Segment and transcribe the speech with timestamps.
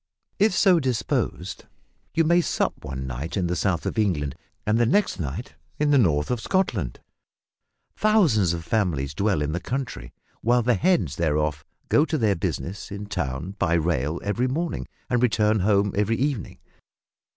[0.39, 1.65] If so disposed
[2.15, 4.33] you may sup one night in the south of England
[4.65, 7.01] and the next night in the north of Scotland.
[7.95, 10.11] Thousands of families dwell in the country,
[10.41, 15.21] while the heads thereof go to their business in town by rail every morning and
[15.21, 16.57] return home every evening.